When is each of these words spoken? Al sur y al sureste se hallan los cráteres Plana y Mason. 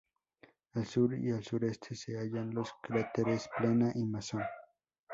Al 0.73 0.87
sur 0.87 1.13
y 1.13 1.29
al 1.31 1.43
sureste 1.43 1.93
se 1.93 2.17
hallan 2.17 2.55
los 2.55 2.73
cráteres 2.81 3.47
Plana 3.55 3.91
y 3.93 4.03
Mason. 4.07 4.41